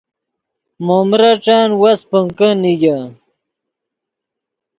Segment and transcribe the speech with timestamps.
[0.85, 2.97] مو میرݯن وس پنکے نیگے